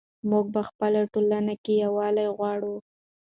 [0.29, 2.75] موږ په خپله ټولنه کې یووالی غواړو.